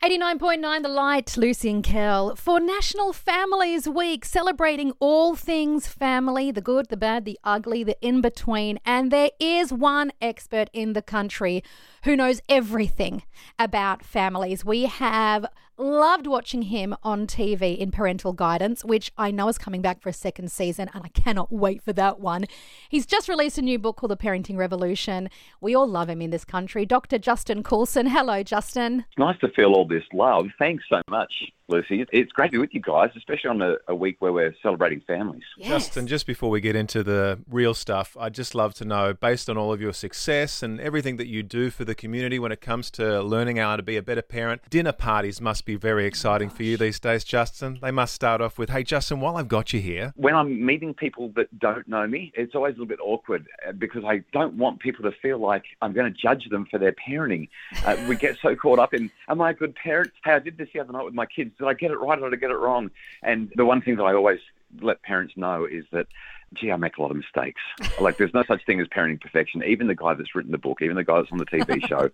[0.00, 6.60] 89.9 The Light, Lucy and Kel, for National Families Week, celebrating all things family the
[6.60, 8.78] good, the bad, the ugly, the in between.
[8.84, 11.64] And there is one expert in the country
[12.04, 13.24] who knows everything
[13.58, 14.64] about families.
[14.64, 15.46] We have
[15.78, 20.08] loved watching him on TV in Parental Guidance, which I know is coming back for
[20.08, 22.46] a second season, and I cannot wait for that one.
[22.88, 25.30] He's just released a new book called The Parenting Revolution.
[25.60, 26.84] We all love him in this country.
[26.84, 27.18] Dr.
[27.18, 28.06] Justin Coulson.
[28.06, 29.04] Hello, Justin.
[29.08, 30.46] It's nice to feel all this love.
[30.58, 31.32] Thanks so much.
[31.68, 32.06] Lucy.
[32.12, 35.00] It's great to be with you guys, especially on a, a week where we're celebrating
[35.06, 35.42] families.
[35.56, 35.68] Yes.
[35.68, 39.50] Justin, just before we get into the real stuff, I'd just love to know, based
[39.50, 42.60] on all of your success and everything that you do for the community when it
[42.60, 46.48] comes to learning how to be a better parent, dinner parties must be very exciting
[46.48, 47.78] for you these days, Justin.
[47.82, 50.12] They must start off with, hey, Justin, while I've got you here.
[50.16, 53.72] When I'm meeting people that don't know me, it's always a little bit awkward uh,
[53.72, 56.92] because I don't want people to feel like I'm going to judge them for their
[56.92, 57.48] parenting.
[57.84, 60.12] Uh, we get so caught up in, am I a good parent?
[60.24, 61.52] Hey, I did this the other night with my kids.
[61.58, 62.90] Did I get it right or did I get it wrong?
[63.22, 64.40] And the one thing that I always
[64.80, 66.06] let parents know is that
[66.54, 67.60] gee, I make a lot of mistakes.
[68.00, 69.62] like, there's no such thing as parenting perfection.
[69.64, 72.10] Even the guy that's written the book, even the guy that's on the TV show,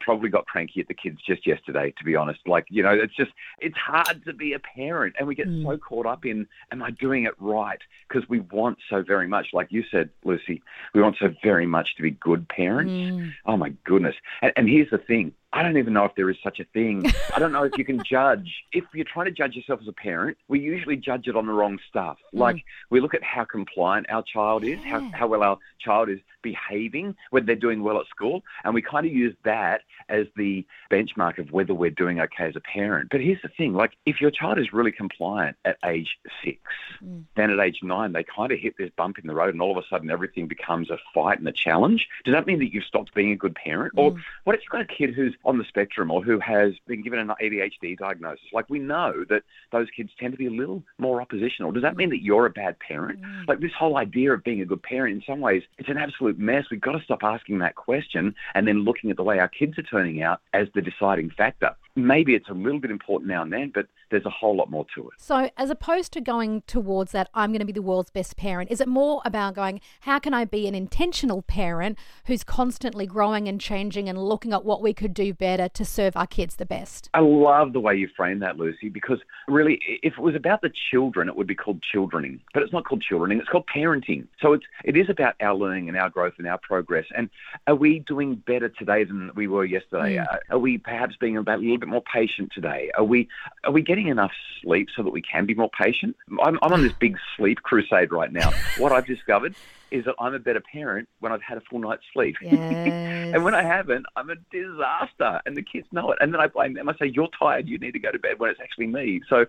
[0.00, 2.40] probably got cranky at the kids just yesterday, to be honest.
[2.46, 5.16] Like, you know, it's just, it's hard to be a parent.
[5.18, 5.64] And we get mm.
[5.64, 7.80] so caught up in, am I doing it right?
[8.08, 10.62] Because we want so very much, like you said, Lucy,
[10.94, 12.92] we want so very much to be good parents.
[12.92, 13.32] Mm.
[13.46, 14.14] Oh, my goodness.
[14.42, 17.10] And, and here's the thing I don't even know if there is such a thing.
[17.34, 18.50] I don't know if you can judge.
[18.72, 21.52] If you're trying to judge yourself as a parent, we usually judge it on the
[21.52, 22.18] wrong stuff.
[22.34, 22.40] Mm.
[22.40, 25.00] Like we look at how compliant our child is, yeah.
[25.00, 28.82] how, how well our child is behaving, whether they're doing well at school, and we
[28.82, 33.08] kind of use that as the benchmark of whether we're doing okay as a parent.
[33.10, 36.60] But here's the thing like, if your child is really compliant at age six,
[37.04, 37.24] mm.
[37.36, 39.76] then at age nine, they kind of hit this bump in the road, and all
[39.76, 42.08] of a sudden everything becomes a fight and a challenge.
[42.24, 43.94] Does that mean that you've stopped being a good parent?
[43.94, 44.02] Mm.
[44.02, 47.02] Or what if you've got a kid who's on the spectrum or who has been
[47.02, 48.46] given an ADHD diagnosis?
[48.52, 51.72] Like, we know that those kids tend to be a little more oppositional.
[51.72, 53.20] Does that mean that you're a bad parent?
[53.20, 53.48] Mm.
[53.48, 56.37] Like, this whole idea of being a good parent, in some ways, it's an absolute
[56.38, 56.64] mess.
[56.70, 59.78] We've got to stop asking that question and then looking at the way our kids
[59.78, 63.52] are turning out as the deciding factor maybe it's a little bit important now and
[63.52, 65.14] then, but there's a whole lot more to it.
[65.18, 68.70] So, as opposed to going towards that, I'm going to be the world's best parent,
[68.70, 73.48] is it more about going, how can I be an intentional parent who's constantly growing
[73.48, 76.66] and changing and looking at what we could do better to serve our kids the
[76.66, 77.10] best?
[77.14, 80.70] I love the way you frame that, Lucy, because really, if it was about the
[80.90, 84.26] children, it would be called childrening, but it's not called childrening, it's called parenting.
[84.40, 87.06] So, it's, it is about our learning and our growth and our progress.
[87.16, 87.28] And
[87.66, 90.16] are we doing better today than we were yesterday?
[90.16, 90.38] Mm.
[90.50, 92.90] Are we perhaps being about a little bit bit more patient today?
[92.96, 93.28] Are we
[93.64, 94.32] are we getting enough
[94.62, 96.16] sleep so that we can be more patient?
[96.42, 98.52] I'm, I'm on this big sleep crusade right now.
[98.78, 99.54] what I've discovered
[99.90, 102.36] is that I'm a better parent when I've had a full night's sleep.
[102.42, 102.52] Yes.
[103.34, 105.40] and when I haven't, I'm a disaster.
[105.46, 106.18] And the kids know it.
[106.20, 106.88] And then I blame them.
[106.88, 107.68] I say, You're tired.
[107.68, 109.20] You need to go to bed when it's actually me.
[109.28, 109.46] So,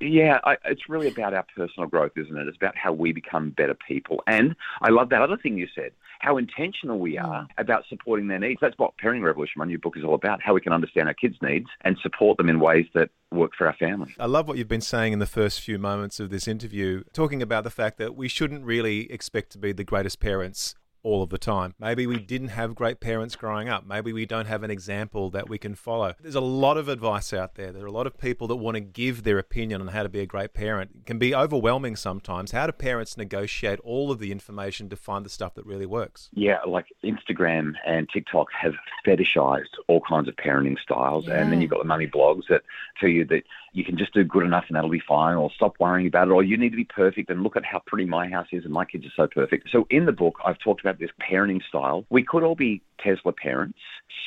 [0.00, 2.46] yeah, I, it's really about our personal growth, isn't it?
[2.48, 4.22] It's about how we become better people.
[4.26, 7.48] And I love that other thing you said how intentional we are mm.
[7.58, 8.58] about supporting their needs.
[8.60, 11.14] That's what Parenting Revolution, my new book, is all about how we can understand our
[11.14, 14.14] kids' needs and support them in ways that work for our family.
[14.18, 17.42] I love what you've been saying in the first few moments of this interview, talking
[17.42, 20.74] about the fact that we shouldn't really expect to be the greatest parents
[21.06, 21.72] all of the time.
[21.78, 23.86] Maybe we didn't have great parents growing up.
[23.86, 26.14] Maybe we don't have an example that we can follow.
[26.20, 27.70] There's a lot of advice out there.
[27.70, 30.08] There are a lot of people that want to give their opinion on how to
[30.08, 30.90] be a great parent.
[30.98, 32.50] It can be overwhelming sometimes.
[32.50, 36.28] How do parents negotiate all of the information to find the stuff that really works?
[36.34, 38.74] Yeah, like Instagram and TikTok have
[39.06, 41.28] fetishized all kinds of parenting styles.
[41.28, 41.40] Yeah.
[41.40, 42.62] And then you've got the mummy blogs that
[42.98, 43.44] tell you that
[43.76, 46.30] you can just do good enough and that'll be fine, or stop worrying about it,
[46.30, 48.72] or you need to be perfect and look at how pretty my house is and
[48.72, 49.68] my kids are so perfect.
[49.70, 52.06] So in the book, I've talked about this parenting style.
[52.08, 53.78] We could all be Tesla parents,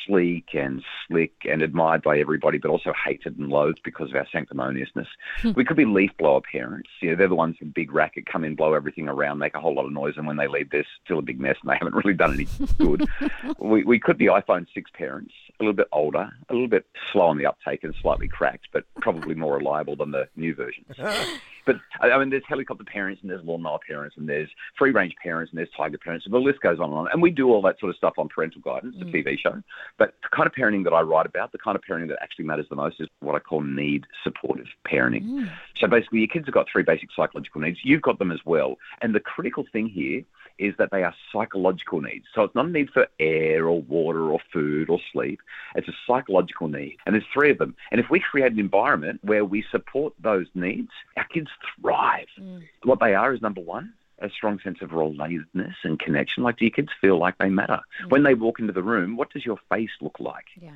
[0.06, 4.26] sleek and slick and admired by everybody, but also hated and loathed because of our
[4.32, 5.08] sanctimoniousness.
[5.38, 5.52] Hmm.
[5.56, 6.88] we could be leaf blower parents.
[7.00, 9.60] You know, they're the ones with big racket, come in, blow everything around, make a
[9.60, 11.76] whole lot of noise, and when they leave, there's still a big mess and they
[11.76, 12.46] haven't really done any
[12.78, 13.08] good.
[13.58, 17.26] we, we could be iPhone 6 parents, a little bit older, a little bit slow
[17.26, 20.96] on the uptake and slightly cracked, but probably more reliable than the new versions.
[21.66, 24.48] But I mean, there's helicopter parents and there's lawnmower parents and there's
[24.78, 26.26] free range parents and there's tiger parents.
[26.30, 27.08] The list goes on and on.
[27.12, 29.14] And we do all that sort of stuff on Parental Guidance, the mm.
[29.14, 29.62] TV show.
[29.98, 32.44] But the kind of parenting that I write about, the kind of parenting that actually
[32.46, 35.24] matters the most, is what I call need supportive parenting.
[35.24, 35.50] Mm.
[35.78, 37.78] So basically, your kids have got three basic psychological needs.
[37.82, 38.76] You've got them as well.
[39.02, 40.22] And the critical thing here
[40.60, 42.26] is that they are psychological needs.
[42.34, 45.40] So it's not a need for air or water or food or sleep.
[45.74, 46.98] It's a psychological need.
[47.06, 47.74] And there's three of them.
[47.90, 51.48] And if we create an environment where we support those needs, our kids
[51.80, 52.28] thrive.
[52.38, 52.62] Mm.
[52.84, 56.42] What they are is number one, a strong sense of relatedness and connection.
[56.42, 57.80] Like, do your kids feel like they matter?
[58.04, 58.10] Mm.
[58.10, 60.46] When they walk into the room, what does your face look like?
[60.60, 60.70] Yeah.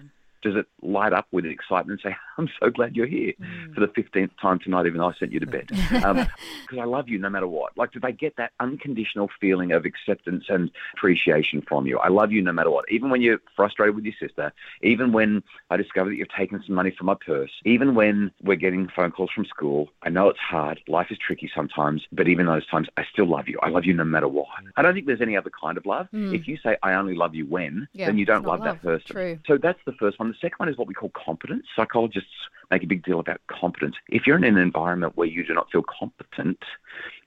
[0.45, 3.75] Does it light up with excitement and say, I'm so glad you're here mm.
[3.75, 5.71] for the 15th time tonight, even though I sent you to bed?
[5.95, 7.77] Because um, I love you no matter what.
[7.77, 11.99] Like, do they get that unconditional feeling of acceptance and appreciation from you?
[11.99, 12.85] I love you no matter what.
[12.91, 14.53] Even when you're frustrated with your sister,
[14.83, 18.57] even when I discover that you've taken some money from my purse, even when we're
[18.57, 20.81] getting phone calls from school, I know it's hard.
[20.89, 23.59] Life is tricky sometimes, but even those times, I still love you.
[23.63, 24.49] I love you no matter what.
[24.77, 26.09] I don't think there's any other kind of love.
[26.13, 26.35] Mm.
[26.35, 28.83] If you say, I only love you when, yeah, then you don't love, love, that
[28.83, 29.07] person.
[29.07, 29.39] True.
[29.47, 30.34] So that's the first one.
[30.35, 31.65] The second one is what we call competence.
[31.77, 32.29] Psychologists
[32.71, 33.95] make a big deal about competence.
[34.09, 36.59] If you're in an environment where you do not feel competent,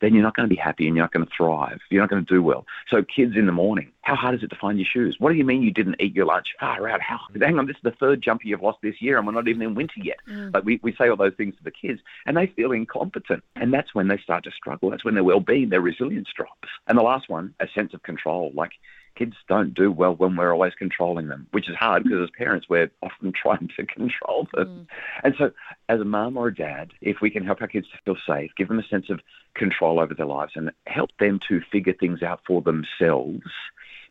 [0.02, 1.80] then you're not going to be happy and you're not going to thrive.
[1.90, 2.66] You're not going to do well.
[2.90, 5.18] So, kids in the morning, how hard is it to find your shoes?
[5.20, 6.48] What do you mean you didn't eat your lunch?
[6.60, 7.02] Far out.
[7.02, 7.20] How?
[7.40, 9.62] Hang on, this is the third jumper you've lost this year and we're not even
[9.62, 10.18] in winter yet.
[10.30, 10.52] Mm.
[10.52, 13.44] But we, we say all those things to the kids and they feel incompetent.
[13.56, 14.90] And that's when they start to struggle.
[14.90, 16.70] That's when their well being, their resilience drops.
[16.88, 18.52] And the last one, a sense of control.
[18.54, 18.72] Like,
[19.18, 22.68] kids don't do well when we're always controlling them, which is hard because as parents,
[22.70, 24.68] we're often trying to control them.
[24.68, 24.88] Mm.
[25.24, 25.52] And so,
[25.90, 28.52] as a mum or a dad, if we can help our kids to feel safe,
[28.58, 29.22] give them a sense of
[29.56, 33.44] control over their lives, and help them to figure things out for themselves,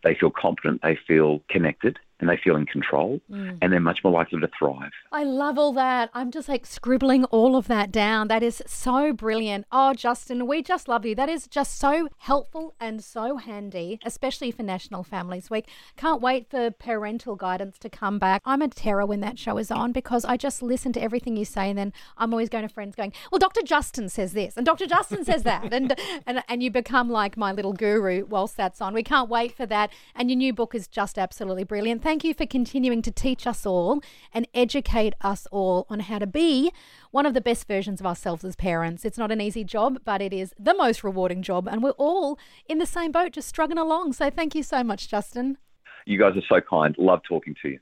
[0.03, 3.59] they feel confident, they feel connected, and they feel in control mm.
[3.61, 4.91] and they're much more likely to thrive.
[5.13, 6.11] I love all that.
[6.15, 8.29] I'm just like scribbling all of that down.
[8.29, 9.67] That is so brilliant.
[9.71, 11.15] Oh, Justin, we just love you.
[11.15, 15.69] That is just so helpful and so handy, especially for National Families Week.
[15.97, 18.43] Can't wait for parental guidance to come back.
[18.45, 21.45] I'm a terror when that show is on because I just listen to everything you
[21.45, 23.63] say and then I'm always going to friends going, well, Dr.
[23.63, 24.87] Justin says this and Dr.
[24.87, 25.57] Justin says that.
[25.77, 25.95] And,
[26.27, 28.95] and, and you become like my little guru whilst that's on.
[28.95, 29.91] We can't wait for that.
[30.15, 33.67] And your new book is just absolutely brilliant thank you for continuing to teach us
[33.67, 34.01] all
[34.33, 36.71] and educate us all on how to be
[37.11, 39.05] one of the best versions of ourselves as parents.
[39.05, 41.67] It's not an easy job, but it is the most rewarding job.
[41.67, 42.39] And we're all
[42.69, 44.13] in the same boat, just struggling along.
[44.13, 45.59] So thank you so much, Justin.
[46.05, 46.95] You guys are so kind.
[46.97, 47.75] Love talking to you.